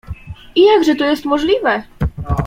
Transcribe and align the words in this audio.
„I 0.55 0.63
jakże 0.65 0.95
to 0.95 1.05
jest 1.05 1.25
możliwe?”. 1.25 1.83